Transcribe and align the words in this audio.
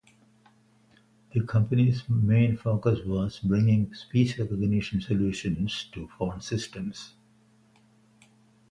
The 1.31 1.41
company's 1.43 2.09
main 2.09 2.57
focus 2.57 3.05
was 3.05 3.37
bringing 3.37 3.93
speech 3.93 4.39
recognition 4.39 4.99
solutions 4.99 5.89
to 5.93 6.07
phone 6.17 6.41
systems. 6.41 7.13